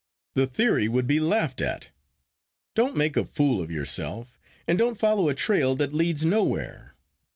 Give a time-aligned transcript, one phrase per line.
[0.33, 1.91] The theory would be laughed at.
[2.73, 6.95] Don't make a fool of yourself, and don't follow a trail that leads nowhere.